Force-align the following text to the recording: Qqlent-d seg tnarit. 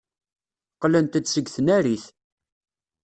Qqlent-d 0.73 1.25
seg 1.29 1.47
tnarit. 1.55 2.05